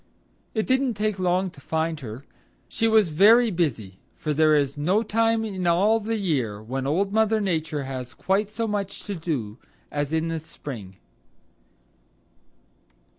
It 0.55 0.65
didn't 0.65 0.95
take 0.95 1.19
long 1.19 1.51
to 1.51 1.61
find 1.61 1.99
her. 1.99 2.25
She 2.67 2.87
was 2.87 3.09
very 3.09 3.51
busy, 3.51 3.99
for 4.15 4.33
there 4.33 4.55
is 4.55 4.75
no 4.75 5.03
time 5.03 5.45
in 5.45 5.67
all 5.67 5.99
the 5.99 6.17
year 6.17 6.59
when 6.59 6.87
Old 6.87 7.13
Mother 7.13 7.39
Nature 7.39 7.83
has 7.83 8.15
quite 8.15 8.49
so 8.49 8.67
much 8.67 9.03
to 9.03 9.13
do 9.13 9.59
as 9.91 10.11
in 10.11 10.29
the 10.29 10.39
spring. 10.39 10.95